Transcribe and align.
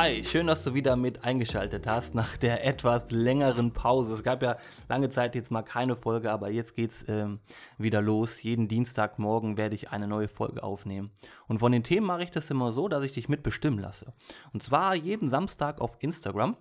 Hi, 0.00 0.24
schön, 0.24 0.46
dass 0.46 0.62
du 0.62 0.74
wieder 0.74 0.94
mit 0.94 1.24
eingeschaltet 1.24 1.88
hast 1.88 2.14
nach 2.14 2.36
der 2.36 2.64
etwas 2.64 3.10
längeren 3.10 3.72
Pause. 3.72 4.14
Es 4.14 4.22
gab 4.22 4.44
ja 4.44 4.56
lange 4.88 5.10
Zeit 5.10 5.34
jetzt 5.34 5.50
mal 5.50 5.64
keine 5.64 5.96
Folge, 5.96 6.30
aber 6.30 6.52
jetzt 6.52 6.76
geht's 6.76 7.04
ähm, 7.08 7.40
wieder 7.78 8.00
los. 8.00 8.40
Jeden 8.40 8.68
Dienstagmorgen 8.68 9.56
werde 9.56 9.74
ich 9.74 9.90
eine 9.90 10.06
neue 10.06 10.28
Folge 10.28 10.62
aufnehmen. 10.62 11.10
Und 11.48 11.58
von 11.58 11.72
den 11.72 11.82
Themen 11.82 12.06
mache 12.06 12.22
ich 12.22 12.30
das 12.30 12.48
immer 12.48 12.70
so, 12.70 12.86
dass 12.86 13.02
ich 13.02 13.10
dich 13.10 13.28
mitbestimmen 13.28 13.80
lasse. 13.80 14.12
Und 14.52 14.62
zwar 14.62 14.94
jeden 14.94 15.30
Samstag 15.30 15.80
auf 15.80 15.96
Instagram 15.98 16.56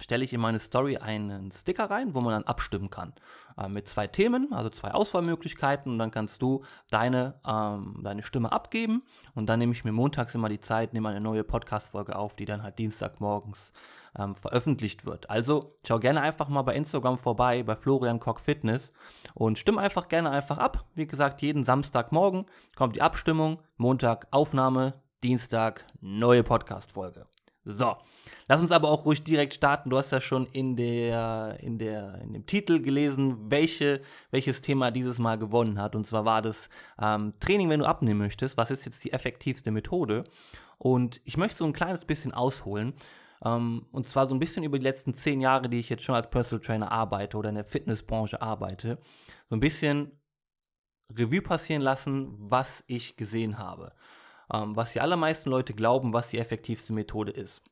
stelle 0.00 0.24
ich 0.24 0.32
in 0.32 0.40
meine 0.40 0.58
Story 0.58 0.98
einen 0.98 1.50
Sticker 1.52 1.90
rein, 1.90 2.14
wo 2.14 2.20
man 2.20 2.32
dann 2.32 2.44
abstimmen 2.44 2.90
kann. 2.90 3.14
Äh, 3.56 3.68
mit 3.68 3.88
zwei 3.88 4.06
Themen, 4.06 4.52
also 4.52 4.70
zwei 4.70 4.92
Auswahlmöglichkeiten 4.92 5.92
und 5.92 5.98
dann 5.98 6.10
kannst 6.10 6.42
du 6.42 6.62
deine, 6.90 7.40
ähm, 7.46 8.00
deine 8.02 8.22
Stimme 8.22 8.52
abgeben 8.52 9.02
und 9.34 9.46
dann 9.48 9.58
nehme 9.58 9.72
ich 9.72 9.84
mir 9.84 9.92
montags 9.92 10.34
immer 10.34 10.48
die 10.48 10.60
Zeit, 10.60 10.92
nehme 10.92 11.08
eine 11.08 11.20
neue 11.20 11.44
Podcast-Folge 11.44 12.16
auf, 12.16 12.36
die 12.36 12.44
dann 12.44 12.62
halt 12.62 12.78
Dienstagmorgens 12.78 13.72
ähm, 14.18 14.34
veröffentlicht 14.34 15.06
wird. 15.06 15.30
Also 15.30 15.74
schau 15.86 15.98
gerne 15.98 16.20
einfach 16.20 16.48
mal 16.48 16.62
bei 16.62 16.74
Instagram 16.74 17.18
vorbei, 17.18 17.62
bei 17.62 17.76
Florian 17.76 18.20
Koch 18.20 18.40
Fitness 18.40 18.92
und 19.34 19.58
stimm 19.58 19.78
einfach 19.78 20.08
gerne 20.08 20.30
einfach 20.30 20.58
ab. 20.58 20.84
Wie 20.94 21.06
gesagt, 21.06 21.42
jeden 21.42 21.64
Samstagmorgen 21.64 22.46
kommt 22.74 22.96
die 22.96 23.02
Abstimmung, 23.02 23.62
Montag 23.76 24.26
Aufnahme, 24.30 24.94
Dienstag 25.22 25.86
neue 26.00 26.42
Podcast-Folge. 26.42 27.26
So, 27.68 27.96
lass 28.46 28.62
uns 28.62 28.70
aber 28.70 28.88
auch 28.88 29.04
ruhig 29.04 29.24
direkt 29.24 29.54
starten. 29.54 29.90
Du 29.90 29.98
hast 29.98 30.12
ja 30.12 30.20
schon 30.20 30.46
in, 30.46 30.76
der, 30.76 31.58
in, 31.60 31.78
der, 31.78 32.20
in 32.22 32.32
dem 32.32 32.46
Titel 32.46 32.80
gelesen, 32.80 33.50
welche, 33.50 34.02
welches 34.30 34.60
Thema 34.60 34.92
dieses 34.92 35.18
Mal 35.18 35.36
gewonnen 35.36 35.80
hat. 35.82 35.96
Und 35.96 36.06
zwar 36.06 36.24
war 36.24 36.42
das 36.42 36.68
ähm, 37.02 37.34
Training, 37.40 37.68
wenn 37.68 37.80
du 37.80 37.86
abnehmen 37.86 38.20
möchtest. 38.20 38.56
Was 38.56 38.70
ist 38.70 38.84
jetzt 38.84 39.02
die 39.02 39.12
effektivste 39.12 39.72
Methode? 39.72 40.22
Und 40.78 41.20
ich 41.24 41.36
möchte 41.36 41.56
so 41.58 41.64
ein 41.64 41.72
kleines 41.72 42.04
bisschen 42.04 42.32
ausholen. 42.32 42.94
Ähm, 43.44 43.84
und 43.90 44.08
zwar 44.08 44.28
so 44.28 44.34
ein 44.36 44.40
bisschen 44.40 44.62
über 44.62 44.78
die 44.78 44.84
letzten 44.84 45.16
zehn 45.16 45.40
Jahre, 45.40 45.68
die 45.68 45.80
ich 45.80 45.88
jetzt 45.88 46.04
schon 46.04 46.14
als 46.14 46.30
Personal 46.30 46.64
Trainer 46.64 46.92
arbeite 46.92 47.36
oder 47.36 47.48
in 47.48 47.56
der 47.56 47.64
Fitnessbranche 47.64 48.40
arbeite. 48.40 48.98
So 49.50 49.56
ein 49.56 49.60
bisschen 49.60 50.12
Revue 51.12 51.42
passieren 51.42 51.82
lassen, 51.82 52.32
was 52.38 52.84
ich 52.86 53.16
gesehen 53.16 53.58
habe 53.58 53.92
ähm, 54.52 54.76
was 54.76 54.92
die 54.92 55.00
allermeisten 55.00 55.50
Leute 55.50 55.74
glauben, 55.74 56.12
was 56.12 56.28
die 56.28 56.38
effektivste 56.38 56.92
Methode 56.92 57.32
ist. 57.32 57.62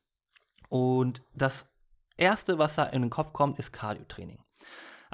Und 0.69 1.21
das 1.33 1.67
Erste, 2.17 2.57
was 2.57 2.75
da 2.75 2.85
in 2.85 3.01
den 3.01 3.11
Kopf 3.11 3.33
kommt, 3.33 3.59
ist 3.59 3.73
Cardio-Training. 3.73 4.39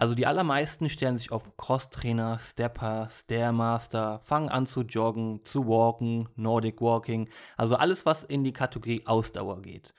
Also 0.01 0.15
die 0.15 0.25
allermeisten 0.25 0.89
stellen 0.89 1.17
sich 1.17 1.31
auf 1.31 1.55
Cross-Trainer, 1.57 2.39
Stepper, 2.39 3.07
Stairmaster, 3.11 4.19
fangen 4.23 4.49
an 4.49 4.65
zu 4.65 4.81
joggen, 4.81 5.43
zu 5.43 5.67
walken, 5.67 6.29
Nordic 6.35 6.81
Walking, 6.81 7.29
also 7.57 7.75
alles, 7.75 8.05
was 8.05 8.23
in 8.23 8.43
die 8.43 8.53
Kategorie 8.53 9.05
Ausdauer 9.05 9.61
geht. 9.61 9.93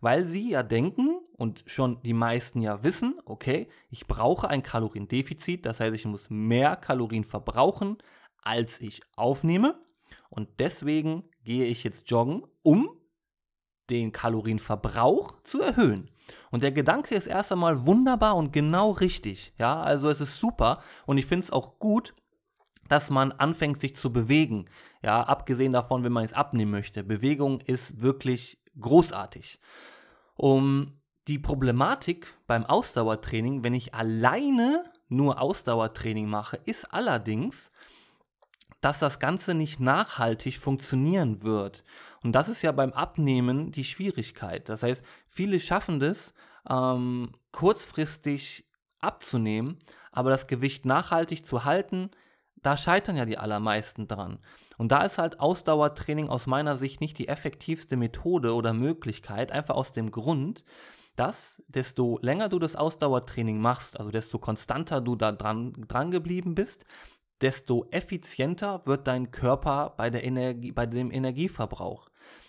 Weil 0.00 0.24
sie 0.24 0.50
ja 0.50 0.62
denken 0.62 1.20
und 1.36 1.62
schon 1.66 2.02
die 2.02 2.14
meisten 2.14 2.62
ja 2.62 2.82
wissen, 2.82 3.20
okay, 3.26 3.68
ich 3.90 4.06
brauche 4.06 4.48
ein 4.48 4.62
Kaloriendefizit, 4.62 5.66
das 5.66 5.78
heißt, 5.78 5.94
ich 5.94 6.06
muss 6.06 6.30
mehr 6.30 6.74
Kalorien 6.76 7.24
verbrauchen, 7.24 7.98
als 8.42 8.80
ich 8.80 9.02
aufnehme. 9.14 9.78
Und 10.30 10.48
deswegen 10.58 11.24
gehe 11.44 11.64
ich 11.64 11.84
jetzt 11.84 12.10
joggen, 12.10 12.44
um 12.62 12.88
den 13.90 14.12
Kalorienverbrauch 14.12 15.42
zu 15.42 15.60
erhöhen. 15.60 16.10
Und 16.50 16.62
der 16.62 16.72
Gedanke 16.72 17.14
ist 17.14 17.26
erst 17.26 17.52
einmal 17.52 17.86
wunderbar 17.86 18.36
und 18.36 18.52
genau 18.52 18.92
richtig. 18.92 19.52
Ja, 19.58 19.82
also 19.82 20.08
es 20.08 20.20
ist 20.20 20.38
super 20.38 20.80
und 21.06 21.18
ich 21.18 21.26
finde 21.26 21.44
es 21.44 21.50
auch 21.50 21.78
gut, 21.78 22.14
dass 22.88 23.10
man 23.10 23.32
anfängt, 23.32 23.80
sich 23.80 23.96
zu 23.96 24.12
bewegen. 24.12 24.68
Ja, 25.02 25.22
abgesehen 25.22 25.72
davon, 25.72 26.04
wenn 26.04 26.12
man 26.12 26.24
es 26.24 26.32
abnehmen 26.32 26.70
möchte. 26.70 27.04
Bewegung 27.04 27.60
ist 27.60 28.00
wirklich 28.00 28.62
großartig. 28.78 29.58
Um 30.36 30.94
die 31.28 31.38
Problematik 31.38 32.34
beim 32.46 32.64
Ausdauertraining, 32.64 33.64
wenn 33.64 33.74
ich 33.74 33.94
alleine 33.94 34.84
nur 35.08 35.40
Ausdauertraining 35.40 36.28
mache, 36.28 36.58
ist 36.64 36.92
allerdings, 36.92 37.70
dass 38.80 38.98
das 38.98 39.18
Ganze 39.18 39.54
nicht 39.54 39.80
nachhaltig 39.80 40.58
funktionieren 40.58 41.42
wird. 41.42 41.84
Und 42.22 42.32
das 42.32 42.48
ist 42.48 42.62
ja 42.62 42.72
beim 42.72 42.92
Abnehmen 42.92 43.72
die 43.72 43.84
Schwierigkeit. 43.84 44.68
Das 44.68 44.82
heißt, 44.82 45.02
viele 45.28 45.60
schaffen 45.60 46.00
das, 46.00 46.34
ähm, 46.68 47.32
kurzfristig 47.52 48.66
abzunehmen, 49.00 49.78
aber 50.12 50.30
das 50.30 50.46
Gewicht 50.46 50.86
nachhaltig 50.86 51.46
zu 51.46 51.64
halten, 51.64 52.10
da 52.56 52.76
scheitern 52.76 53.16
ja 53.16 53.26
die 53.26 53.38
allermeisten 53.38 54.08
dran. 54.08 54.38
Und 54.78 54.90
da 54.90 55.02
ist 55.02 55.18
halt 55.18 55.38
Ausdauertraining 55.38 56.28
aus 56.28 56.46
meiner 56.46 56.76
Sicht 56.76 57.00
nicht 57.00 57.18
die 57.18 57.28
effektivste 57.28 57.96
Methode 57.96 58.54
oder 58.54 58.72
Möglichkeit, 58.72 59.52
einfach 59.52 59.74
aus 59.74 59.92
dem 59.92 60.10
Grund, 60.10 60.64
dass 61.16 61.62
desto 61.68 62.18
länger 62.22 62.48
du 62.48 62.58
das 62.58 62.74
Ausdauertraining 62.74 63.60
machst, 63.60 63.98
also 63.98 64.10
desto 64.10 64.38
konstanter 64.38 65.00
du 65.00 65.14
da 65.14 65.30
dran, 65.30 65.72
dran 65.86 66.10
geblieben 66.10 66.54
bist, 66.54 66.84
desto 67.40 67.86
effizienter 67.90 68.86
wird 68.86 69.06
dein 69.06 69.30
Körper 69.30 69.94
bei, 69.96 70.10
der 70.10 70.24
Energie, 70.24 70.72
bei 70.72 70.86
dem 70.86 71.10
Energieverbrauch. 71.10 72.08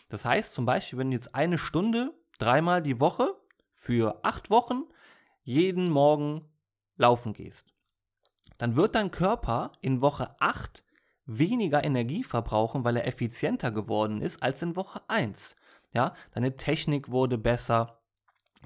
Das 0.10 0.26
heißt 0.26 0.54
zum 0.54 0.66
Beispiel, 0.66 1.00
wenn 1.00 1.12
du 1.12 1.18
jetzt 1.18 1.34
eine 1.34 1.58
Stunde 1.58 2.14
dreimal 2.38 2.82
die 2.82 3.00
Woche 3.00 3.36
für 3.72 4.20
acht 4.24 4.50
Wochen 4.50 4.84
jeden 5.44 5.90
Morgen 5.90 6.48
laufen 6.98 7.34
gehst, 7.34 7.76
dann 8.58 8.76
wird 8.76 8.96
dein 8.96 9.12
Körper 9.12 9.72
in 9.82 10.02
Woche 10.02 10.36
8 10.40 10.84
weniger 11.26 11.84
Energie 11.84 12.24
verbrauchen, 12.24 12.84
weil 12.84 12.98
er 12.98 13.08
effizienter 13.08 13.72
geworden 13.72 14.22
ist 14.22 14.42
als 14.42 14.62
in 14.62 14.76
Woche 14.76 15.02
1. 15.08 15.56
Ja, 15.94 16.14
deine 16.34 16.56
Technik 16.56 17.10
wurde 17.10 17.38
besser, 17.38 17.95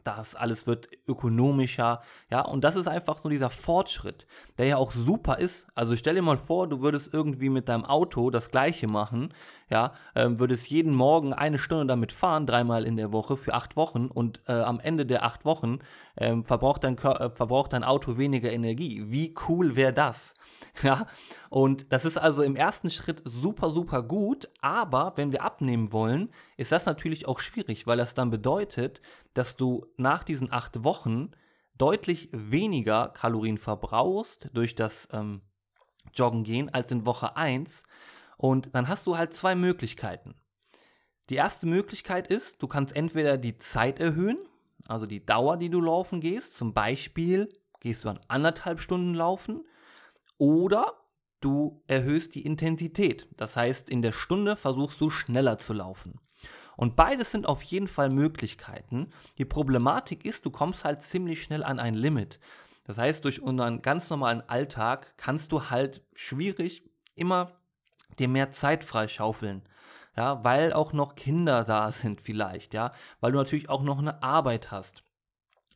das 0.04 0.36
alles 0.36 0.68
wird 0.68 0.90
ökonomischer, 1.08 2.02
ja, 2.30 2.42
und 2.42 2.64
das 2.64 2.76
ist 2.76 2.88
einfach 2.88 3.18
so 3.18 3.30
dieser 3.30 3.50
Fortschritt, 3.50 4.28
der 4.58 4.68
ja 4.68 4.78
auch 4.78 4.92
super 4.92 5.38
ist. 5.38 5.68
Also 5.76 5.96
stell 5.96 6.16
dir 6.16 6.22
mal 6.22 6.38
vor, 6.38 6.68
du 6.68 6.82
würdest 6.82 7.14
irgendwie 7.14 7.50
mit 7.50 7.70
deinem 7.70 7.86
Auto 7.86 8.30
das 8.30 8.50
gleiche 8.50 8.88
machen, 8.88 9.34
ja, 9.70 9.94
ähm, 10.16 10.40
würdest 10.40 10.70
jeden 10.70 10.96
Morgen 10.96 11.34
eine 11.34 11.58
Stunde 11.58 11.86
damit 11.86 12.12
fahren, 12.12 12.46
dreimal 12.46 12.86
in 12.86 12.98
der 12.98 13.14
Woche 13.14 13.38
für 13.38 13.54
acht 13.54 13.76
Wochen 13.76 14.08
und 14.08 14.42
äh, 14.48 14.54
am 14.54 14.80
Ende 14.80 15.06
der 15.06 15.24
acht 15.24 15.46
Wochen 15.46 15.80
ähm, 16.18 16.44
verbraucht, 16.44 16.84
dein 16.84 16.98
äh, 16.98 17.30
verbraucht 17.30 17.74
dein 17.74 17.84
Auto 17.84 18.18
weniger 18.18 18.52
Energie. 18.52 19.04
Wie 19.08 19.34
cool 19.48 19.76
wäre 19.76 19.94
das? 19.94 20.34
Ja, 20.81 21.08
und 21.50 21.92
das 21.92 22.06
ist 22.06 22.18
also 22.18 22.44
im 22.44 22.56
ersten 22.56 22.92
Schritt 22.92 23.24
super, 23.26 23.72
super 23.72 24.04
gut, 24.04 24.48
aber 24.62 25.14
wenn 25.16 25.32
wir 25.32 25.44
abnehmen 25.44 25.92
wollen, 25.92 26.30
ist 26.58 26.72
das 26.72 26.86
natürlich 26.86 27.28
auch 27.28 27.40
schwierig, 27.40 27.88
weil 27.88 27.98
das 27.98 28.14
dann 28.14 28.30
bedeutet, 28.30 29.02
dass 29.34 29.56
du 29.56 29.86
nach 29.98 30.24
diesen 30.24 30.52
acht 30.52 30.84
Wochen 30.84 31.32
deutlich 31.78 32.30
weniger 32.32 33.10
Kalorien 33.10 33.58
verbrauchst 33.58 34.50
durch 34.54 34.76
das 34.76 35.08
ähm, 35.12 35.42
Joggen 36.14 36.44
gehen 36.44 36.70
als 36.72 36.92
in 36.92 37.06
Woche 37.06 37.36
1. 37.36 37.84
Und 38.38 38.76
dann 38.76 38.88
hast 38.88 39.08
du 39.08 39.18
halt 39.18 39.34
zwei 39.34 39.56
Möglichkeiten. 39.56 40.36
Die 41.30 41.36
erste 41.36 41.66
Möglichkeit 41.68 42.28
ist, 42.28 42.62
du 42.62 42.68
kannst 42.68 42.96
entweder 42.96 43.38
die 43.38 43.58
Zeit 43.58 44.00
erhöhen, 44.00 44.40
also 44.88 45.06
die 45.06 45.26
Dauer, 45.26 45.58
die 45.58 45.70
du 45.70 45.81
laufen 45.81 46.22
gehst. 46.22 46.56
Zum 46.56 46.74
Beispiel 46.74 47.50
gehst 47.80 48.04
du 48.04 48.10
an 48.10 48.20
anderthalb 48.28 48.81
Stunden 48.81 49.14
laufen. 49.14 49.66
Oder 50.38 50.99
du 51.40 51.84
erhöhst 51.88 52.36
die 52.36 52.46
Intensität. 52.46 53.28
Das 53.38 53.56
heißt, 53.56 53.90
in 53.90 54.02
der 54.02 54.12
Stunde 54.12 54.56
versuchst 54.56 55.00
du 55.02 55.10
schneller 55.10 55.58
zu 55.58 55.74
laufen. 55.74 56.20
Und 56.76 56.96
beides 56.96 57.32
sind 57.32 57.46
auf 57.46 57.62
jeden 57.64 57.88
Fall 57.88 58.10
Möglichkeiten. 58.10 59.12
Die 59.38 59.46
Problematik 59.46 60.26
ist, 60.26 60.46
du 60.46 60.50
kommst 60.50 60.86
halt 60.86 61.02
ziemlich 61.02 61.44
schnell 61.44 61.63
an 61.63 61.80
ein 61.80 61.94
Limit. 61.94 62.40
Das 62.86 62.98
heißt, 62.98 63.25
durch 63.25 63.42
unseren 63.42 63.81
ganz 63.81 64.10
normalen 64.10 64.48
Alltag 64.48 65.13
kannst 65.18 65.52
du 65.52 65.69
halt 65.69 66.04
schwierig 66.13 66.84
immer 67.16 67.52
dir 68.18 68.28
mehr 68.28 68.52
Zeit 68.52 68.84
freischaufeln. 68.84 69.63
Ja, 70.16 70.44
weil 70.44 70.74
auch 70.74 70.94
noch 70.94 71.16
Kinder 71.16 71.63
da 71.63 71.92
sind 71.92 72.22
vielleicht, 72.22 72.74
ja, 72.74 72.92
weil 73.19 73.31
du 73.31 73.38
natürlich 73.38 73.69
auch 73.69 73.84
noch 73.84 74.00
eine 74.00 74.24
Arbeit 74.24 74.72
hast 74.72 75.04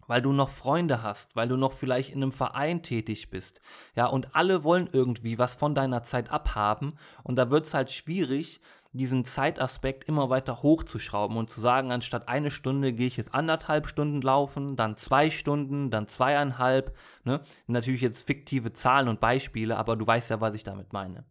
weil 0.07 0.21
du 0.21 0.31
noch 0.31 0.49
Freunde 0.49 1.03
hast, 1.03 1.35
weil 1.35 1.47
du 1.47 1.57
noch 1.57 1.71
vielleicht 1.71 2.11
in 2.11 2.21
einem 2.21 2.31
Verein 2.31 2.83
tätig 2.83 3.29
bist. 3.29 3.61
Ja, 3.95 4.07
und 4.07 4.35
alle 4.35 4.63
wollen 4.63 4.89
irgendwie 4.91 5.37
was 5.37 5.55
von 5.55 5.75
deiner 5.75 6.03
Zeit 6.03 6.31
abhaben 6.31 6.95
und 7.23 7.35
da 7.35 7.49
wird 7.49 7.65
es 7.65 7.73
halt 7.73 7.91
schwierig, 7.91 8.61
diesen 8.93 9.25
Zeitaspekt 9.25 10.07
immer 10.07 10.29
weiter 10.29 10.61
hochzuschrauben 10.61 11.35
und 11.37 11.51
zu 11.51 11.59
sagen, 11.59 11.91
anstatt 11.91 12.27
eine 12.27 12.51
Stunde 12.51 12.93
gehe 12.93 13.07
ich 13.07 13.17
jetzt 13.17 13.33
anderthalb 13.33 13.87
Stunden 13.87 14.21
laufen, 14.21 14.75
dann 14.75 14.95
zwei 14.95 15.31
Stunden, 15.31 15.89
dann 15.89 16.07
zweieinhalb. 16.07 16.95
Ne? 17.23 17.41
Natürlich 17.65 18.01
jetzt 18.01 18.27
fiktive 18.27 18.71
Zahlen 18.73 19.07
und 19.07 19.19
Beispiele, 19.19 19.77
aber 19.77 19.95
du 19.95 20.05
weißt 20.05 20.29
ja, 20.29 20.41
was 20.41 20.53
ich 20.53 20.63
damit 20.63 20.93
meine. 20.93 21.25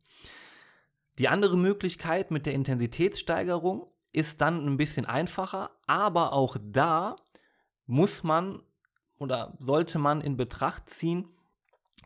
Die 1.18 1.28
andere 1.28 1.56
Möglichkeit 1.56 2.32
mit 2.32 2.46
der 2.46 2.54
Intensitätssteigerung 2.54 3.86
ist 4.12 4.40
dann 4.40 4.66
ein 4.66 4.76
bisschen 4.76 5.06
einfacher, 5.06 5.70
aber 5.86 6.32
auch 6.32 6.56
da 6.60 7.16
muss 7.86 8.22
man 8.22 8.62
oder 9.18 9.56
sollte 9.60 9.98
man 9.98 10.20
in 10.20 10.36
Betracht 10.36 10.90
ziehen, 10.90 11.28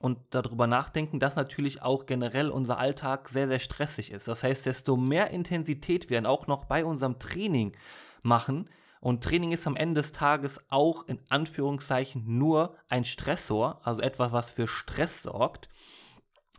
und 0.01 0.19
darüber 0.31 0.67
nachdenken, 0.67 1.21
dass 1.21 1.37
natürlich 1.37 1.81
auch 1.81 2.05
generell 2.05 2.51
unser 2.51 2.79
Alltag 2.79 3.31
sehr, 3.31 3.49
sehr 3.49 3.61
stressig 3.61 4.11
ist. 4.11 4.29
Das 4.29 4.43
heißt, 4.43 4.67
desto 4.67 4.97
mehr 4.99 5.31
Intensität 5.31 6.11
wir 6.11 6.29
auch 6.29 6.47
noch 6.47 6.67
bei 6.67 6.85
unserem 6.85 7.19
Training 7.19 7.75
machen, 8.23 8.69
Und 9.01 9.23
Training 9.23 9.53
ist 9.53 9.67
am 9.69 9.77
Ende 9.77 10.01
des 10.01 10.11
Tages 10.13 10.61
auch 10.69 11.07
in 11.07 11.21
Anführungszeichen 11.29 12.25
nur 12.27 12.77
ein 12.89 13.05
Stressor, 13.05 13.81
also 13.85 14.01
etwas, 14.01 14.33
was 14.33 14.53
für 14.53 14.67
Stress 14.67 15.23
sorgt. 15.23 15.69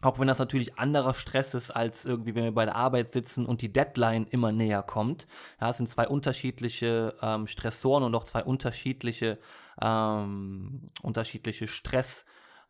Auch 0.01 0.19
wenn 0.19 0.27
das 0.27 0.38
natürlich 0.38 0.77
anderer 0.77 1.15
Stress 1.15 1.55
ist, 1.55 1.71
als 1.71 2.05
irgendwie, 2.05 2.35
wenn 2.35 2.44
wir 2.44 2.53
bei 2.53 2.65
der 2.65 2.75
Arbeit 2.75 3.13
sitzen 3.13 3.47
und 3.47 3.63
die 3.63 3.73
Deadline 3.73 4.27
immer 4.27 4.51
näher 4.51 4.83
kommt. 4.83 5.27
Ja, 5.59 5.71
es 5.71 5.77
sind 5.77 5.89
zwei 5.89 6.07
unterschiedliche 6.07 7.15
ähm, 7.21 7.47
Stressoren 7.47 8.03
und 8.03 8.13
auch 8.13 8.25
zwei 8.25 8.44
unterschiedliche, 8.44 9.39
ähm, 9.81 10.85
unterschiedliche 11.01 11.67
Stress, 11.67 12.25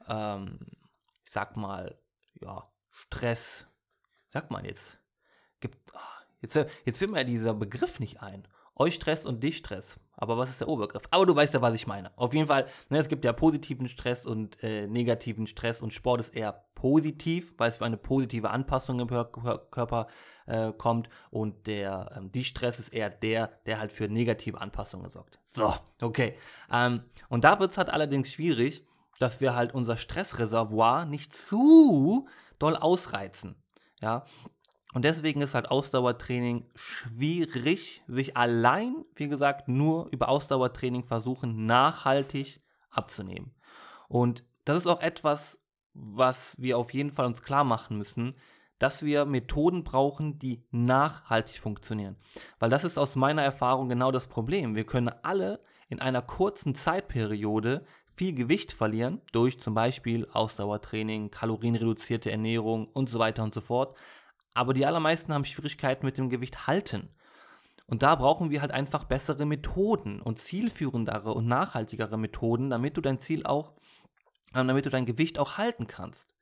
ähm, 0.07 0.59
ich 1.25 1.33
sag 1.33 1.57
mal, 1.57 1.97
ja, 2.39 2.71
Stress, 2.91 3.67
sagt 4.29 4.49
man 4.49 4.63
jetzt, 4.63 4.97
gibt, 5.59 5.77
ah, 5.93 5.99
jetzt, 6.41 6.55
jetzt 6.85 6.99
fällt 6.99 7.11
mir 7.11 7.25
dieser 7.25 7.53
Begriff 7.53 7.99
nicht 7.99 8.21
ein. 8.21 8.47
Euch 8.73 8.95
Stress 8.95 9.25
und 9.25 9.43
dich 9.43 9.57
Stress. 9.57 9.99
Aber 10.17 10.37
was 10.37 10.49
ist 10.49 10.61
der 10.61 10.67
Obergriff? 10.67 11.03
Aber 11.11 11.25
du 11.25 11.35
weißt 11.35 11.53
ja, 11.53 11.61
was 11.61 11.75
ich 11.75 11.87
meine. 11.87 12.11
Auf 12.17 12.33
jeden 12.33 12.47
Fall, 12.47 12.65
ne, 12.89 12.97
es 12.97 13.07
gibt 13.07 13.23
ja 13.23 13.33
positiven 13.33 13.87
Stress 13.87 14.25
und 14.25 14.61
äh, 14.63 14.87
negativen 14.87 15.45
Stress 15.47 15.81
und 15.81 15.93
Sport 15.93 16.19
ist 16.19 16.35
eher 16.35 16.65
positiv, 16.73 17.53
weil 17.57 17.69
es 17.69 17.77
für 17.77 17.85
eine 17.85 17.97
positive 17.97 18.49
Anpassung 18.49 18.99
im 18.99 19.07
Körper 19.07 20.07
äh, 20.47 20.71
kommt 20.73 21.09
und 21.29 21.67
der 21.67 22.11
ähm, 22.17 22.31
die 22.31 22.43
Stress 22.43 22.79
ist 22.79 22.89
eher 22.89 23.09
der, 23.09 23.51
der 23.65 23.79
halt 23.79 23.91
für 23.91 24.07
negative 24.07 24.59
Anpassungen 24.59 25.09
sorgt. 25.09 25.39
So, 25.47 25.73
okay. 26.01 26.35
Ähm, 26.71 27.03
und 27.29 27.43
da 27.43 27.59
wird 27.59 27.71
es 27.71 27.77
halt 27.77 27.89
allerdings 27.89 28.31
schwierig, 28.31 28.85
dass 29.19 29.39
wir 29.39 29.55
halt 29.55 29.73
unser 29.73 29.97
Stressreservoir 29.97 31.05
nicht 31.05 31.35
zu 31.35 32.27
doll 32.59 32.75
ausreizen. 32.75 33.55
Ja, 34.01 34.25
und 34.93 35.03
deswegen 35.03 35.41
ist 35.41 35.53
halt 35.53 35.69
Ausdauertraining 35.69 36.65
schwierig, 36.75 38.03
sich 38.07 38.37
allein, 38.37 39.05
wie 39.15 39.27
gesagt, 39.27 39.67
nur 39.67 40.07
über 40.11 40.29
Ausdauertraining 40.29 41.03
versuchen, 41.03 41.65
nachhaltig 41.65 42.61
abzunehmen. 42.89 43.53
Und 44.07 44.45
das 44.65 44.77
ist 44.77 44.87
auch 44.87 45.01
etwas, 45.01 45.59
was 45.93 46.55
wir 46.57 46.77
auf 46.77 46.93
jeden 46.93 47.11
Fall 47.11 47.25
uns 47.25 47.43
klar 47.43 47.63
machen 47.63 47.97
müssen, 47.97 48.35
dass 48.79 49.03
wir 49.03 49.25
Methoden 49.25 49.83
brauchen, 49.83 50.39
die 50.39 50.63
nachhaltig 50.71 51.57
funktionieren. 51.57 52.15
Weil 52.59 52.69
das 52.69 52.83
ist 52.83 52.97
aus 52.97 53.15
meiner 53.15 53.41
Erfahrung 53.41 53.89
genau 53.89 54.11
das 54.11 54.27
Problem. 54.27 54.75
Wir 54.75 54.85
können 54.85 55.11
alle 55.23 55.61
in 55.89 55.99
einer 55.99 56.21
kurzen 56.21 56.75
Zeitperiode 56.75 57.85
viel 58.15 58.33
Gewicht 58.33 58.71
verlieren 58.71 59.21
durch 59.31 59.59
zum 59.59 59.73
Beispiel 59.73 60.27
Ausdauertraining, 60.31 61.31
kalorienreduzierte 61.31 62.31
Ernährung 62.31 62.87
und 62.87 63.09
so 63.09 63.19
weiter 63.19 63.43
und 63.43 63.53
so 63.53 63.61
fort 63.61 63.95
aber 64.57 64.73
die 64.73 64.87
allermeisten 64.87 65.33
haben 65.33 65.45
Schwierigkeiten 65.45 66.03
mit 66.03 66.17
dem 66.17 66.29
Gewicht 66.29 66.65
halten. 66.65 67.09
Und 67.85 68.01
da 68.01 68.15
brauchen 68.15 68.49
wir 68.49 68.61
halt 68.61 68.71
einfach 68.71 69.03
bessere 69.03 69.45
Methoden 69.45 70.19
und 70.19 70.39
zielführendere 70.39 71.31
und 71.31 71.45
nachhaltigere 71.45 72.17
Methoden, 72.17 72.71
damit 72.71 72.97
du 72.97 73.01
dein 73.01 73.19
Ziel 73.19 73.45
auch, 73.45 73.73
äh, 74.55 74.65
damit 74.65 74.87
du 74.87 74.89
dein 74.89 75.05
Gewicht 75.05 75.37
auch 75.37 75.59
halten 75.59 75.85
kannst. 75.85 76.33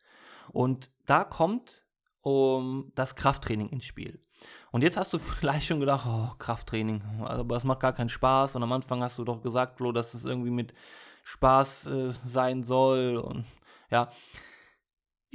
Und 0.53 0.91
da 1.05 1.25
kommt 1.25 1.83
um 2.21 2.91
das 2.95 3.15
Krafttraining 3.15 3.67
ins 3.69 3.85
Spiel. 3.85 4.19
Und 4.71 4.81
jetzt 4.81 4.95
hast 4.95 5.11
du 5.11 5.19
vielleicht 5.19 5.67
schon 5.67 5.81
gedacht, 5.81 6.07
oh, 6.09 6.33
Krafttraining, 6.39 7.03
aber 7.21 7.55
das 7.55 7.65
macht 7.65 7.81
gar 7.81 7.93
keinen 7.93 8.09
Spaß. 8.09 8.55
Und 8.55 8.63
am 8.63 8.71
Anfang 8.71 9.03
hast 9.03 9.17
du 9.17 9.25
doch 9.25 9.41
gesagt, 9.41 9.77
Flo, 9.77 9.91
dass 9.91 10.13
es 10.13 10.23
irgendwie 10.23 10.51
mit 10.51 10.73
Spaß 11.25 11.87
äh, 11.87 12.11
sein 12.11 12.63
soll. 12.63 13.17
Und 13.17 13.45
ja, 13.91 14.09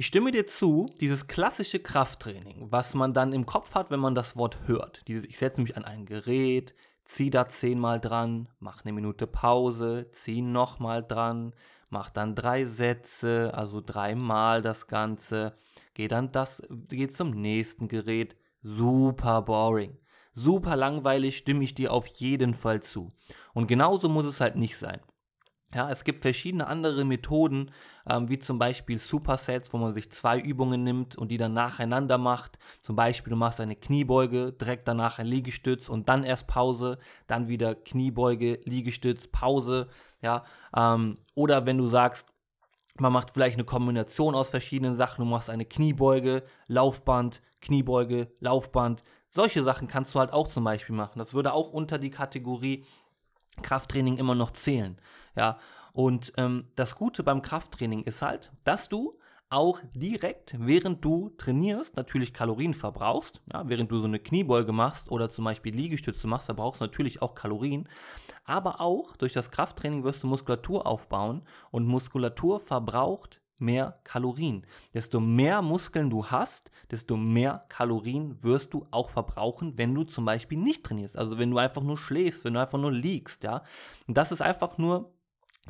ich 0.01 0.07
stimme 0.07 0.31
dir 0.31 0.47
zu, 0.47 0.87
dieses 0.99 1.27
klassische 1.27 1.77
Krafttraining, 1.77 2.71
was 2.71 2.95
man 2.95 3.13
dann 3.13 3.33
im 3.33 3.45
Kopf 3.45 3.75
hat, 3.75 3.91
wenn 3.91 3.99
man 3.99 4.15
das 4.15 4.35
Wort 4.35 4.57
hört. 4.65 5.03
Dieses, 5.07 5.25
ich 5.25 5.37
setze 5.37 5.61
mich 5.61 5.77
an 5.77 5.85
ein 5.85 6.07
Gerät, 6.07 6.73
ziehe 7.05 7.29
da 7.29 7.47
zehnmal 7.47 7.99
dran, 7.99 8.47
mache 8.59 8.83
eine 8.83 8.93
Minute 8.93 9.27
Pause, 9.27 10.09
ziehe 10.11 10.43
nochmal 10.43 11.05
dran, 11.07 11.53
mache 11.91 12.11
dann 12.15 12.33
drei 12.33 12.65
Sätze, 12.65 13.51
also 13.53 13.79
dreimal 13.79 14.63
das 14.63 14.87
Ganze, 14.87 15.53
gehe 15.93 16.07
dann 16.07 16.31
das, 16.31 16.63
gehe 16.89 17.09
zum 17.09 17.29
nächsten 17.29 17.87
Gerät. 17.87 18.35
Super 18.63 19.43
boring. 19.43 19.99
Super 20.33 20.77
langweilig, 20.77 21.37
stimme 21.37 21.63
ich 21.63 21.75
dir 21.75 21.93
auf 21.93 22.07
jeden 22.07 22.55
Fall 22.55 22.81
zu. 22.81 23.09
Und 23.53 23.67
genauso 23.67 24.09
muss 24.09 24.25
es 24.25 24.41
halt 24.41 24.55
nicht 24.55 24.77
sein. 24.77 24.99
Ja, 25.73 25.89
es 25.89 26.03
gibt 26.03 26.19
verschiedene 26.19 26.67
andere 26.67 27.05
Methoden, 27.05 27.71
ähm, 28.09 28.27
wie 28.27 28.39
zum 28.39 28.59
Beispiel 28.59 28.99
Supersets, 28.99 29.71
wo 29.71 29.77
man 29.77 29.93
sich 29.93 30.11
zwei 30.11 30.37
Übungen 30.37 30.83
nimmt 30.83 31.15
und 31.15 31.29
die 31.29 31.37
dann 31.37 31.53
nacheinander 31.53 32.17
macht. 32.17 32.57
Zum 32.81 32.97
Beispiel, 32.97 33.31
du 33.31 33.37
machst 33.37 33.61
eine 33.61 33.77
Kniebeuge, 33.77 34.51
direkt 34.51 34.87
danach 34.87 35.19
ein 35.19 35.27
Liegestütz 35.27 35.87
und 35.87 36.09
dann 36.09 36.23
erst 36.23 36.47
Pause, 36.47 36.97
dann 37.27 37.47
wieder 37.47 37.75
Kniebeuge, 37.75 38.59
Liegestütz, 38.65 39.27
Pause. 39.27 39.87
Ja, 40.21 40.43
ähm, 40.75 41.17
oder 41.35 41.65
wenn 41.65 41.77
du 41.77 41.87
sagst, 41.87 42.27
man 42.99 43.13
macht 43.13 43.31
vielleicht 43.31 43.55
eine 43.55 43.63
Kombination 43.63 44.35
aus 44.35 44.49
verschiedenen 44.49 44.97
Sachen. 44.97 45.23
Du 45.23 45.29
machst 45.29 45.49
eine 45.49 45.65
Kniebeuge, 45.65 46.43
Laufband, 46.67 47.41
Kniebeuge, 47.61 48.27
Laufband. 48.39 49.03
Solche 49.29 49.63
Sachen 49.63 49.87
kannst 49.87 50.13
du 50.13 50.19
halt 50.19 50.33
auch 50.33 50.47
zum 50.49 50.65
Beispiel 50.65 50.95
machen. 50.95 51.19
Das 51.19 51.33
würde 51.33 51.53
auch 51.53 51.71
unter 51.71 51.97
die 51.97 52.11
Kategorie 52.11 52.85
Krafttraining 53.61 54.17
immer 54.17 54.35
noch 54.35 54.51
zählen. 54.51 54.97
Ja, 55.35 55.59
und 55.93 56.33
ähm, 56.37 56.67
das 56.75 56.95
Gute 56.95 57.23
beim 57.23 57.41
Krafttraining 57.41 58.03
ist 58.03 58.21
halt, 58.21 58.51
dass 58.63 58.89
du 58.89 59.17
auch 59.51 59.81
direkt, 59.93 60.55
während 60.57 61.03
du 61.03 61.29
trainierst, 61.37 61.97
natürlich 61.97 62.33
Kalorien 62.33 62.73
verbrauchst. 62.73 63.41
Ja, 63.51 63.67
während 63.67 63.91
du 63.91 63.99
so 63.99 64.05
eine 64.05 64.19
Kniebeuge 64.19 64.71
machst 64.71 65.11
oder 65.11 65.29
zum 65.29 65.43
Beispiel 65.43 65.75
Liegestütze 65.75 66.25
machst, 66.25 66.47
da 66.47 66.53
brauchst 66.53 66.79
du 66.79 66.85
natürlich 66.85 67.21
auch 67.21 67.35
Kalorien. 67.35 67.89
Aber 68.45 68.79
auch 68.79 69.17
durch 69.17 69.33
das 69.33 69.51
Krafttraining 69.51 70.05
wirst 70.05 70.23
du 70.23 70.27
Muskulatur 70.27 70.87
aufbauen 70.87 71.43
und 71.69 71.85
Muskulatur 71.85 72.61
verbraucht 72.61 73.41
mehr 73.59 73.99
Kalorien. 74.03 74.65
Desto 74.93 75.19
mehr 75.19 75.61
Muskeln 75.61 76.09
du 76.09 76.25
hast, 76.25 76.71
desto 76.89 77.15
mehr 77.15 77.65
Kalorien 77.69 78.41
wirst 78.41 78.73
du 78.73 78.87
auch 78.89 79.09
verbrauchen, 79.09 79.77
wenn 79.77 79.93
du 79.93 80.03
zum 80.03 80.25
Beispiel 80.25 80.57
nicht 80.57 80.83
trainierst. 80.83 81.17
Also 81.17 81.37
wenn 81.37 81.51
du 81.51 81.57
einfach 81.57 81.83
nur 81.83 81.97
schläfst, 81.97 82.43
wenn 82.45 82.55
du 82.55 82.61
einfach 82.61 82.79
nur 82.79 82.91
liegst, 82.91 83.43
ja. 83.43 83.63
Und 84.07 84.17
das 84.17 84.31
ist 84.31 84.41
einfach 84.41 84.77
nur 84.77 85.13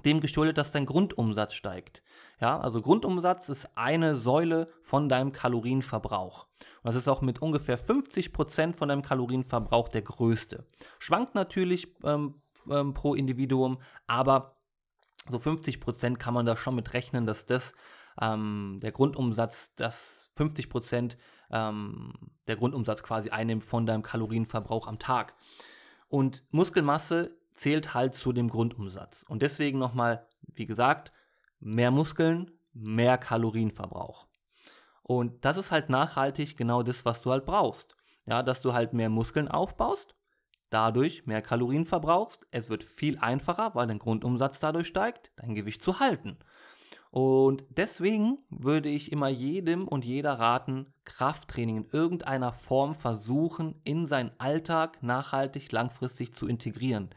dem 0.05 0.21
geschuldet, 0.21 0.57
dass 0.57 0.71
dein 0.71 0.85
Grundumsatz 0.85 1.53
steigt. 1.53 2.01
Ja, 2.39 2.59
also 2.59 2.81
Grundumsatz 2.81 3.49
ist 3.49 3.69
eine 3.75 4.17
Säule 4.17 4.67
von 4.81 5.09
deinem 5.09 5.31
Kalorienverbrauch. 5.31 6.47
Und 6.81 6.87
das 6.87 6.95
ist 6.95 7.07
auch 7.07 7.21
mit 7.21 7.41
ungefähr 7.41 7.79
50% 7.79 8.73
von 8.73 8.89
deinem 8.89 9.03
Kalorienverbrauch 9.03 9.89
der 9.89 10.01
größte. 10.01 10.65
Schwankt 10.97 11.35
natürlich 11.35 11.95
ähm, 12.03 12.41
ähm, 12.69 12.93
pro 12.93 13.13
Individuum, 13.13 13.79
aber 14.07 14.57
so 15.29 15.37
50% 15.37 16.15
kann 16.15 16.33
man 16.33 16.45
da 16.45 16.57
schon 16.57 16.75
mit 16.75 16.93
rechnen, 16.93 17.27
dass 17.27 17.45
das 17.45 17.73
ähm, 18.19 18.79
der 18.81 18.91
Grundumsatz, 18.91 19.75
dass 19.75 20.31
50% 20.37 21.17
ähm, 21.51 22.13
der 22.47 22.55
Grundumsatz 22.55 23.03
quasi 23.03 23.29
einnimmt 23.29 23.63
von 23.63 23.85
deinem 23.85 24.01
Kalorienverbrauch 24.01 24.87
am 24.87 24.97
Tag. 24.97 25.35
Und 26.07 26.43
Muskelmasse 26.49 27.37
zählt 27.53 27.93
halt 27.93 28.15
zu 28.15 28.33
dem 28.33 28.49
Grundumsatz. 28.49 29.23
Und 29.27 29.41
deswegen 29.41 29.79
nochmal, 29.79 30.27
wie 30.41 30.65
gesagt, 30.65 31.11
mehr 31.59 31.91
Muskeln, 31.91 32.51
mehr 32.73 33.17
Kalorienverbrauch. 33.17 34.27
Und 35.03 35.43
das 35.45 35.57
ist 35.57 35.71
halt 35.71 35.89
nachhaltig 35.89 36.57
genau 36.57 36.83
das, 36.83 37.05
was 37.05 37.21
du 37.21 37.31
halt 37.31 37.45
brauchst. 37.45 37.95
Ja, 38.25 38.43
dass 38.43 38.61
du 38.61 38.73
halt 38.73 38.93
mehr 38.93 39.09
Muskeln 39.09 39.47
aufbaust, 39.47 40.15
dadurch 40.69 41.25
mehr 41.25 41.41
Kalorien 41.41 41.85
verbrauchst. 41.85 42.45
Es 42.51 42.69
wird 42.69 42.83
viel 42.83 43.17
einfacher, 43.17 43.73
weil 43.73 43.87
dein 43.87 43.99
Grundumsatz 43.99 44.59
dadurch 44.59 44.87
steigt, 44.87 45.31
dein 45.37 45.55
Gewicht 45.55 45.81
zu 45.81 45.99
halten. 45.99 46.37
Und 47.11 47.65
deswegen 47.69 48.37
würde 48.49 48.87
ich 48.87 49.11
immer 49.11 49.27
jedem 49.27 49.85
und 49.85 50.05
jeder 50.05 50.39
raten, 50.39 50.93
Krafttraining 51.03 51.77
in 51.77 51.85
irgendeiner 51.91 52.53
Form 52.53 52.95
versuchen, 52.95 53.81
in 53.83 54.05
seinen 54.05 54.31
Alltag 54.37 55.03
nachhaltig 55.03 55.73
langfristig 55.73 56.33
zu 56.33 56.47
integrieren. 56.47 57.09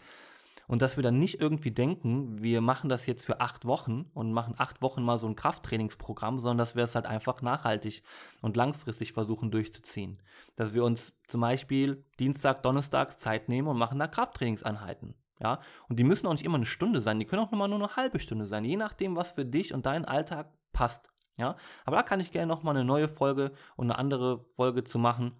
Und 0.67 0.83
dass 0.83 0.97
wir 0.97 1.03
dann 1.03 1.19
nicht 1.19 1.41
irgendwie 1.41 1.71
denken, 1.71 2.43
wir 2.43 2.61
machen 2.61 2.89
das 2.89 3.07
jetzt 3.07 3.25
für 3.25 3.41
acht 3.41 3.67
Wochen 3.67 4.11
und 4.15 4.33
machen 4.33 4.55
acht 4.59 4.83
Wochen 4.83 5.03
mal 5.03 5.19
so 5.19 5.27
ein 5.27 5.37
Krafttrainingsprogramm, 5.37 6.39
sondern 6.39 6.59
dass 6.59 6.75
wir 6.75 6.85
es 6.85 6.95
halt 6.95 7.07
einfach 7.07 7.43
nachhaltig 7.43 8.03
und 8.41 8.57
langfristig 8.57 9.13
versuchen 9.13 9.51
durchzuziehen. 9.51 10.23
Dass 10.57 10.75
wir 10.75 10.85
uns 10.85 11.13
zum 11.29 11.41
Beispiel 11.41 12.05
Dienstag, 12.19 12.63
Donnerstag 12.63 13.19
Zeit 13.19 13.49
nehmen 13.49 13.69
und 13.69 13.79
machen 13.79 13.99
da 13.99 14.07
Krafttrainingseinheiten. 14.07 15.15
Ja, 15.41 15.59
und 15.89 15.99
die 15.99 16.05
müssen 16.05 16.27
auch 16.27 16.33
nicht 16.33 16.45
immer 16.45 16.57
eine 16.57 16.67
Stunde 16.67 17.01
sein, 17.01 17.19
die 17.19 17.27
können 17.27 17.43
auch 17.43 17.51
nur, 17.51 17.67
nur 17.67 17.79
eine 17.79 17.97
halbe 17.97 18.21
Stunde 18.21 18.47
sein, 18.47 18.65
je 18.65 18.77
nachdem, 18.77 19.17
was 19.17 19.33
für 19.33 19.45
dich 19.45 19.75
und 19.75 19.85
deinen 19.85 20.05
Alltag 20.05 20.53
passt. 20.73 21.11
Ja, 21.37 21.57
aber 21.85 21.97
da 21.97 22.03
kann 22.05 22.21
ich 22.21 22.31
gerne 22.31 22.47
nochmal 22.47 22.77
eine 22.77 22.85
neue 22.85 23.09
Folge 23.09 23.53
und 23.75 23.91
eine 23.91 23.99
andere 23.99 24.45
Folge 24.53 24.85
zu 24.85 25.01
machen 25.01 25.33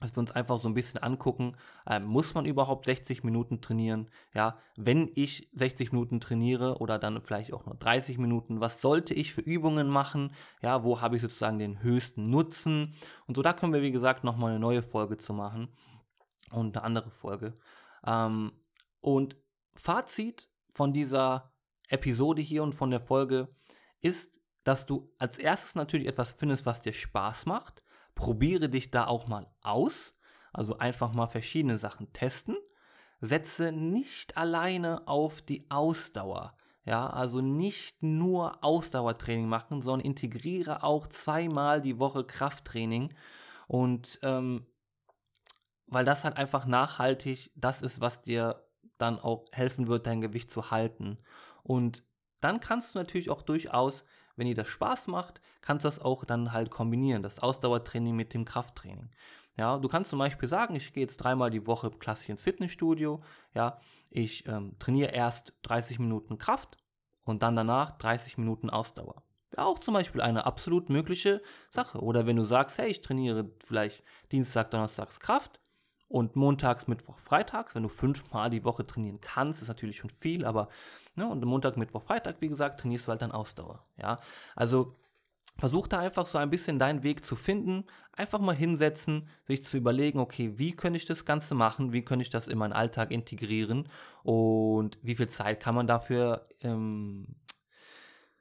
dass 0.00 0.14
wir 0.14 0.20
uns 0.20 0.32
einfach 0.32 0.58
so 0.58 0.68
ein 0.68 0.74
bisschen 0.74 1.02
angucken, 1.02 1.56
äh, 1.86 2.00
muss 2.00 2.34
man 2.34 2.44
überhaupt 2.44 2.86
60 2.86 3.24
Minuten 3.24 3.60
trainieren? 3.60 4.10
Ja, 4.34 4.58
wenn 4.76 5.10
ich 5.14 5.48
60 5.54 5.92
Minuten 5.92 6.20
trainiere 6.20 6.78
oder 6.78 6.98
dann 6.98 7.20
vielleicht 7.22 7.52
auch 7.52 7.66
nur 7.66 7.74
30 7.74 8.18
Minuten, 8.18 8.60
was 8.60 8.80
sollte 8.80 9.14
ich 9.14 9.32
für 9.32 9.40
Übungen 9.40 9.88
machen? 9.88 10.32
Ja, 10.62 10.84
wo 10.84 11.00
habe 11.00 11.16
ich 11.16 11.22
sozusagen 11.22 11.58
den 11.58 11.82
höchsten 11.82 12.30
Nutzen? 12.30 12.94
Und 13.26 13.36
so, 13.36 13.42
da 13.42 13.52
können 13.52 13.72
wir, 13.72 13.82
wie 13.82 13.92
gesagt, 13.92 14.24
nochmal 14.24 14.50
eine 14.50 14.60
neue 14.60 14.82
Folge 14.82 15.18
zu 15.18 15.32
machen 15.32 15.68
und 16.52 16.76
eine 16.76 16.84
andere 16.84 17.10
Folge. 17.10 17.54
Ähm, 18.06 18.52
Und 19.00 19.36
Fazit 19.74 20.48
von 20.74 20.92
dieser 20.92 21.52
Episode 21.88 22.42
hier 22.42 22.62
und 22.62 22.74
von 22.74 22.90
der 22.90 23.00
Folge 23.00 23.48
ist, 24.00 24.38
dass 24.64 24.86
du 24.86 25.12
als 25.18 25.38
erstes 25.38 25.74
natürlich 25.74 26.06
etwas 26.06 26.34
findest, 26.34 26.66
was 26.66 26.82
dir 26.82 26.92
Spaß 26.92 27.46
macht. 27.46 27.82
Probiere 28.18 28.68
dich 28.68 28.90
da 28.90 29.06
auch 29.06 29.28
mal 29.28 29.46
aus. 29.62 30.12
Also 30.52 30.76
einfach 30.78 31.12
mal 31.12 31.28
verschiedene 31.28 31.78
Sachen 31.78 32.12
testen. 32.12 32.56
Setze 33.20 33.70
nicht 33.70 34.36
alleine 34.36 35.06
auf 35.06 35.40
die 35.40 35.70
Ausdauer. 35.70 36.56
Ja, 36.84 37.08
also 37.08 37.40
nicht 37.40 38.02
nur 38.02 38.64
Ausdauertraining 38.64 39.48
machen, 39.48 39.82
sondern 39.82 40.04
integriere 40.04 40.82
auch 40.82 41.06
zweimal 41.06 41.80
die 41.80 42.00
Woche 42.00 42.24
Krafttraining. 42.24 43.14
Und 43.68 44.18
ähm, 44.22 44.66
weil 45.86 46.04
das 46.04 46.24
halt 46.24 46.36
einfach 46.36 46.66
nachhaltig 46.66 47.52
das 47.54 47.82
ist, 47.82 48.00
was 48.00 48.22
dir 48.22 48.66
dann 48.96 49.20
auch 49.20 49.44
helfen 49.52 49.86
wird, 49.86 50.08
dein 50.08 50.20
Gewicht 50.20 50.50
zu 50.50 50.72
halten. 50.72 51.18
Und 51.62 52.02
dann 52.40 52.58
kannst 52.58 52.94
du 52.94 52.98
natürlich 52.98 53.30
auch 53.30 53.42
durchaus, 53.42 54.04
wenn 54.38 54.46
dir 54.46 54.54
das 54.54 54.68
Spaß 54.68 55.08
macht, 55.08 55.40
kannst 55.60 55.84
du 55.84 55.88
das 55.88 55.98
auch 55.98 56.24
dann 56.24 56.52
halt 56.52 56.70
kombinieren, 56.70 57.22
das 57.22 57.40
Ausdauertraining 57.40 58.14
mit 58.14 58.32
dem 58.32 58.44
Krafttraining. 58.44 59.10
Ja, 59.56 59.76
du 59.76 59.88
kannst 59.88 60.10
zum 60.10 60.20
Beispiel 60.20 60.48
sagen, 60.48 60.76
ich 60.76 60.92
gehe 60.92 61.02
jetzt 61.02 61.16
dreimal 61.16 61.50
die 61.50 61.66
Woche 61.66 61.90
klassisch 61.90 62.28
ins 62.28 62.42
Fitnessstudio. 62.42 63.20
Ja, 63.54 63.80
ich 64.08 64.46
ähm, 64.46 64.78
trainiere 64.78 65.10
erst 65.10 65.52
30 65.62 65.98
Minuten 65.98 66.38
Kraft 66.38 66.76
und 67.24 67.42
dann 67.42 67.56
danach 67.56 67.98
30 67.98 68.38
Minuten 68.38 68.70
Ausdauer. 68.70 69.24
Wäre 69.50 69.66
auch 69.66 69.80
zum 69.80 69.94
Beispiel 69.94 70.20
eine 70.20 70.46
absolut 70.46 70.90
mögliche 70.90 71.42
Sache. 71.70 71.98
Oder 71.98 72.26
wenn 72.26 72.36
du 72.36 72.44
sagst, 72.44 72.78
hey, 72.78 72.88
ich 72.88 73.00
trainiere 73.00 73.50
vielleicht 73.58 74.04
Dienstag, 74.30 74.70
Donnerstags 74.70 75.18
Kraft 75.18 75.58
und 76.08 76.36
montags, 76.36 76.86
Mittwoch, 76.86 77.18
Freitags, 77.18 77.74
wenn 77.74 77.82
du 77.82 77.88
fünfmal 77.88 78.50
die 78.50 78.64
Woche 78.64 78.86
trainieren 78.86 79.20
kannst, 79.20 79.62
ist 79.62 79.68
natürlich 79.68 79.98
schon 79.98 80.10
viel, 80.10 80.44
aber 80.44 80.68
ne, 81.16 81.28
und 81.28 81.44
Montag, 81.44 81.76
Mittwoch, 81.76 82.02
Freitag, 82.02 82.36
wie 82.40 82.48
gesagt, 82.48 82.80
trainierst 82.80 83.06
du 83.06 83.10
halt 83.10 83.22
dann 83.22 83.32
Ausdauer. 83.32 83.84
Ja, 83.96 84.18
also 84.56 84.94
versuch 85.58 85.88
da 85.88 85.98
einfach 85.98 86.26
so 86.26 86.38
ein 86.38 86.50
bisschen 86.50 86.78
deinen 86.78 87.02
Weg 87.02 87.24
zu 87.24 87.36
finden, 87.36 87.84
einfach 88.12 88.38
mal 88.38 88.54
hinsetzen, 88.54 89.28
sich 89.46 89.64
zu 89.64 89.76
überlegen, 89.76 90.20
okay, 90.20 90.52
wie 90.56 90.72
könnte 90.72 90.96
ich 90.96 91.04
das 91.04 91.24
Ganze 91.24 91.54
machen, 91.54 91.92
wie 91.92 92.04
könnte 92.04 92.22
ich 92.22 92.30
das 92.30 92.48
in 92.48 92.58
meinen 92.58 92.72
Alltag 92.72 93.10
integrieren 93.10 93.88
und 94.22 94.98
wie 95.02 95.16
viel 95.16 95.28
Zeit 95.28 95.60
kann 95.60 95.74
man 95.74 95.86
dafür 95.86 96.46
ähm, 96.62 97.26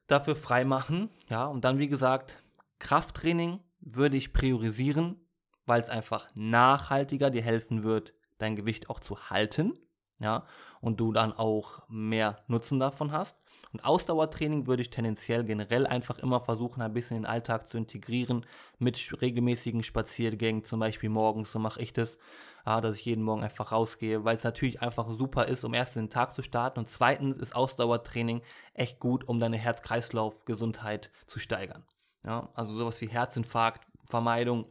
dafür 0.07 0.35
freimachen. 0.35 1.09
Ja, 1.29 1.45
und 1.45 1.65
dann 1.65 1.79
wie 1.79 1.87
gesagt, 1.89 2.41
Krafttraining 2.79 3.59
würde 3.79 4.17
ich 4.17 4.33
priorisieren, 4.33 5.26
weil 5.67 5.81
es 5.81 5.89
einfach 5.89 6.27
nachhaltiger 6.33 7.29
dir 7.29 7.43
helfen 7.43 7.83
wird, 7.83 8.13
dein 8.39 8.55
Gewicht 8.55 8.89
auch 8.89 8.99
zu 8.99 9.29
halten, 9.29 9.77
ja, 10.19 10.45
und 10.81 10.99
du 10.99 11.13
dann 11.13 11.33
auch 11.33 11.87
mehr 11.89 12.43
Nutzen 12.47 12.79
davon 12.79 13.11
hast. 13.11 13.37
Und 13.71 13.83
Ausdauertraining 13.85 14.65
würde 14.65 14.81
ich 14.81 14.89
tendenziell 14.89 15.43
generell 15.43 15.85
einfach 15.85 16.17
immer 16.19 16.39
versuchen, 16.39 16.81
ein 16.81 16.93
bisschen 16.93 17.17
in 17.17 17.23
den 17.23 17.29
Alltag 17.29 17.67
zu 17.67 17.77
integrieren 17.77 18.45
mit 18.79 18.97
regelmäßigen 19.21 19.83
Spaziergängen, 19.83 20.63
zum 20.63 20.79
Beispiel 20.79 21.09
morgens, 21.09 21.51
so 21.51 21.59
mache 21.59 21.81
ich 21.81 21.93
das, 21.93 22.17
ja, 22.65 22.81
dass 22.81 22.97
ich 22.97 23.05
jeden 23.05 23.23
Morgen 23.23 23.43
einfach 23.43 23.71
rausgehe, 23.71 24.23
weil 24.23 24.35
es 24.35 24.43
natürlich 24.43 24.81
einfach 24.81 25.09
super 25.09 25.45
ist, 25.45 25.63
um 25.63 25.73
erst 25.73 25.95
den 25.95 26.09
Tag 26.09 26.31
zu 26.31 26.41
starten 26.41 26.79
und 26.79 26.89
zweitens 26.89 27.37
ist 27.37 27.55
Ausdauertraining 27.55 28.41
echt 28.73 28.99
gut, 28.99 29.27
um 29.27 29.39
deine 29.39 29.57
Herz-Kreislauf-Gesundheit 29.57 31.11
zu 31.27 31.39
steigern. 31.39 31.85
Ja, 32.23 32.49
also 32.55 32.75
sowas 32.77 32.99
wie 33.01 33.07
Herzinfarkt, 33.07 33.87
Vermeidung 34.09 34.65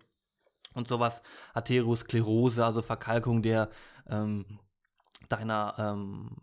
und 0.76 0.88
sowas, 0.88 1.23
Arteriosklerose, 1.54 2.64
also 2.64 2.83
Verkalkung 2.83 3.42
der 3.42 3.71
ähm, 4.09 4.61
deiner, 5.28 5.75
ähm, 5.78 6.37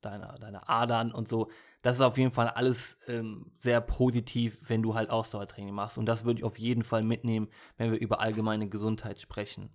deiner, 0.00 0.38
deiner 0.38 0.68
Adern 0.68 1.12
und 1.12 1.28
so. 1.28 1.50
Das 1.82 1.96
ist 1.96 2.02
auf 2.02 2.18
jeden 2.18 2.32
Fall 2.32 2.48
alles 2.48 2.98
ähm, 3.06 3.52
sehr 3.60 3.80
positiv, 3.80 4.58
wenn 4.62 4.82
du 4.82 4.94
halt 4.94 5.10
Ausdauertraining 5.10 5.74
machst. 5.74 5.96
Und 5.96 6.06
das 6.06 6.24
würde 6.24 6.40
ich 6.40 6.44
auf 6.44 6.58
jeden 6.58 6.82
Fall 6.82 7.02
mitnehmen, 7.02 7.48
wenn 7.76 7.92
wir 7.92 7.98
über 7.98 8.20
allgemeine 8.20 8.68
Gesundheit 8.68 9.20
sprechen. 9.20 9.70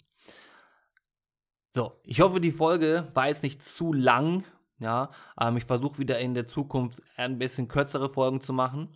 So, 1.75 1.99
ich 2.03 2.21
hoffe, 2.21 2.39
die 2.39 2.51
Folge 2.51 3.09
war 3.13 3.27
jetzt 3.29 3.43
nicht 3.43 3.63
zu 3.63 3.93
lang. 3.93 4.43
Ja, 4.79 5.11
ähm, 5.39 5.57
ich 5.57 5.65
versuche 5.65 5.97
wieder 5.97 6.19
in 6.19 6.33
der 6.33 6.47
Zukunft 6.47 7.01
ein 7.15 7.39
bisschen 7.39 7.67
kürzere 7.67 8.09
Folgen 8.09 8.41
zu 8.41 8.53
machen. 8.53 8.95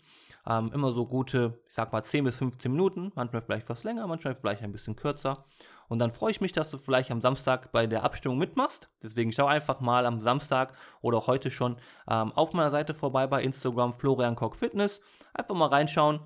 Ähm, 0.50 0.72
immer 0.74 0.94
so 0.94 1.06
gute, 1.06 1.60
ich 1.68 1.74
sag 1.74 1.92
mal 1.92 2.04
10 2.04 2.24
bis 2.24 2.38
15 2.38 2.72
Minuten, 2.72 3.12
manchmal 3.16 3.42
vielleicht 3.42 3.70
was 3.70 3.84
länger, 3.84 4.08
manchmal 4.08 4.36
vielleicht 4.36 4.64
ein 4.64 4.72
bisschen 4.72 4.96
kürzer. 4.96 5.46
Und 5.90 6.00
dann 6.00 6.12
freue 6.12 6.32
ich 6.32 6.42
mich, 6.42 6.52
dass 6.52 6.72
du 6.72 6.78
vielleicht 6.78 7.12
am 7.12 7.22
Samstag 7.22 7.72
bei 7.72 7.88
der 7.88 8.04
Abstimmung 8.04 8.38
mitmachst. 8.38 8.90
Deswegen 9.04 9.32
schau 9.32 9.46
einfach 9.46 9.80
mal 9.80 10.06
am 10.06 10.22
Samstag 10.22 10.74
oder 11.02 11.18
auch 11.18 11.28
heute 11.28 11.52
schon 11.52 11.78
ähm, 12.10 12.32
auf 12.34 12.54
meiner 12.54 12.72
Seite 12.72 12.94
vorbei 12.94 13.28
bei 13.28 13.42
Instagram 13.42 13.94
Florian 13.94 14.36
Koch 14.36 14.56
Fitness. 14.56 15.02
Einfach 15.34 15.56
mal 15.56 15.68
reinschauen. 15.68 16.20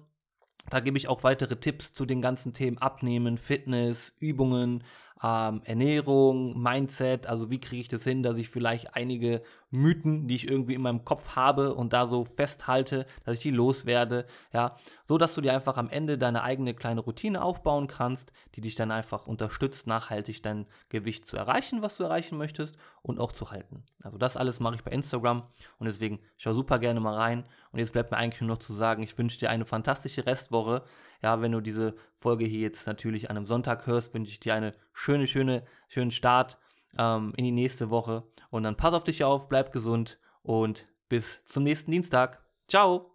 Da 0.70 0.80
gebe 0.80 0.98
ich 0.98 1.08
auch 1.08 1.24
weitere 1.24 1.56
Tipps 1.56 1.94
zu 1.94 2.06
den 2.06 2.22
ganzen 2.22 2.54
Themen 2.54 2.78
Abnehmen, 2.78 3.38
Fitness, 3.38 4.13
Übungen, 4.20 4.84
ähm, 5.24 5.62
Ernährung, 5.66 6.60
Mindset, 6.62 7.28
also 7.28 7.51
wie 7.51 7.60
kriege 7.60 7.82
ich 7.82 7.88
das 7.88 8.04
hin, 8.04 8.24
dass 8.24 8.38
ich 8.38 8.50
vielleicht 8.50 8.96
einige 8.96 9.42
Mythen, 9.70 10.28
die 10.28 10.36
ich 10.36 10.50
irgendwie 10.50 10.74
in 10.74 10.82
meinem 10.82 11.06
Kopf 11.06 11.36
habe 11.36 11.75
und 11.75 11.94
da 11.94 12.08
so 12.08 12.24
festhalte, 12.24 13.06
dass 13.24 13.36
ich 13.38 13.42
die 13.42 13.51
loswerde, 13.51 14.25
ja, 14.51 14.75
so 15.08 15.18
dass 15.18 15.34
du 15.36 15.42
dir 15.42 15.54
einfach 15.54 15.78
am 15.78 15.90
Ende 15.90 16.18
deine 16.18 16.44
eigene 16.44 16.74
kleine 16.74 17.01
Routine 17.01 17.42
aufbauen 17.42 17.88
kannst, 17.88 18.32
die 18.56 18.62
dich 18.62 18.75
dann 18.75 18.92
einfach 18.92 19.28
unterstützt, 19.28 19.88
nachhaltig 19.88 20.42
dein 20.42 20.66
Gewicht 20.90 21.25
zu 21.25 21.38
erreichen, 21.38 21.82
was 21.82 21.98
du 21.98 22.04
erreichen 22.04 22.38
möchtest 22.38 22.75
und 23.01 23.20
auch 23.20 23.32
zu 23.32 23.51
halten. 23.51 23.84
Also 24.04 24.18
das 24.18 24.38
alles 24.38 24.60
mache 24.60 24.75
ich 24.75 24.84
bei 24.84 24.92
Instagram 24.92 25.44
und 25.80 25.86
deswegen 25.86 26.20
schau 26.38 26.54
super 26.54 26.80
gerne 26.80 27.00
mal 27.00 27.16
rein 27.16 27.46
und 27.72 27.80
jetzt 27.80 27.94
bleibt 27.94 28.12
mir 28.12 28.18
eigentlich 28.18 28.42
nur 28.42 28.50
noch 28.50 28.58
zu 28.58 28.74
sagen, 28.74 29.04
ich 29.04 29.18
wünsche 29.18 29.40
dir 29.40 29.50
eine 29.50 29.66
fantastische 29.66 30.25
Restwoche. 30.25 30.84
Ja, 31.22 31.42
wenn 31.42 31.51
du 31.51 31.62
diese 31.62 31.96
Folge 32.16 32.46
hier 32.46 32.62
jetzt 32.62 32.88
natürlich 32.88 33.30
an 33.30 33.38
einem 33.38 33.46
Sonntag 33.46 33.86
hörst, 33.88 34.13
wünsche 34.13 34.32
ich 34.32 34.40
dir 34.40 34.56
eine 34.56 34.74
schöne, 34.94 35.28
schöne, 35.28 35.63
schönen 35.88 36.12
Start 36.12 36.58
ähm, 36.98 37.34
in 37.38 37.46
die 37.46 37.51
nächste 37.51 37.90
Woche. 37.90 38.24
Und 38.50 38.63
dann 38.63 38.78
pass 38.78 38.94
auf 38.94 39.04
dich 39.04 39.24
auf, 39.24 39.48
bleib 39.48 39.72
gesund 39.72 40.20
und 40.42 40.88
bis 41.10 41.44
zum 41.46 41.63
nächsten 41.63 41.92
Dienstag. 41.92 42.44
Ciao! 42.68 43.10